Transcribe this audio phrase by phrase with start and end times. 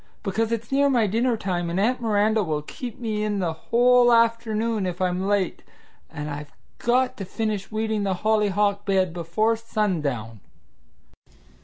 [0.23, 4.11] Because it's near my dinner time and Aunt Miranda will keep me in the whole
[4.11, 5.61] afternoon if I'm late,
[6.09, 10.39] and I've got to finish weeding the hollyhock bed before sundown."